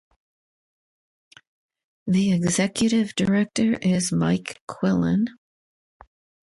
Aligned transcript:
The 2.07 2.31
Executive 2.33 3.13
Director 3.13 3.73
is 3.83 4.11
Mike 4.11 4.59
Quillen. 4.67 5.27